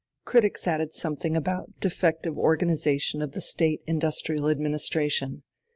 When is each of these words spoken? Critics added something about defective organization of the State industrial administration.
Critics 0.25 0.65
added 0.65 0.95
something 0.95 1.37
about 1.37 1.79
defective 1.79 2.35
organization 2.35 3.21
of 3.21 3.33
the 3.33 3.39
State 3.39 3.83
industrial 3.85 4.49
administration. 4.49 5.43